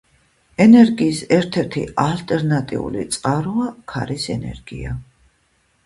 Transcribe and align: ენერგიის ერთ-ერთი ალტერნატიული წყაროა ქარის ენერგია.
ენერგიის 0.63 1.19
ერთ-ერთი 1.37 1.83
ალტერნატიული 2.05 3.07
წყაროა 3.17 3.71
ქარის 3.95 4.29
ენერგია. 4.39 5.01